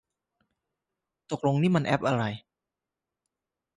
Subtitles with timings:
[1.31, 2.23] ตกลงนี่มันแอปอะไร